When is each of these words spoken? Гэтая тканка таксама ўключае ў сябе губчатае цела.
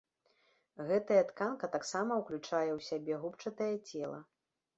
Гэтая 0.87 1.19
тканка 1.31 1.69
таксама 1.75 2.17
ўключае 2.23 2.69
ў 2.77 2.87
сябе 2.89 3.13
губчатае 3.27 3.71
цела. 3.89 4.19